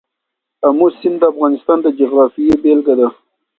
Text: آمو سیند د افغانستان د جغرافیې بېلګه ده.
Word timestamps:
آمو 0.67 0.87
سیند 0.97 1.17
د 1.21 1.23
افغانستان 1.33 1.77
د 1.81 1.87
جغرافیې 1.99 2.55
بېلګه 2.63 2.93
ده. 2.99 3.07